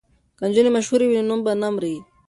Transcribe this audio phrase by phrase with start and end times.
[0.37, 1.95] که نجونې مشهورې وي نو نوم به نه مري.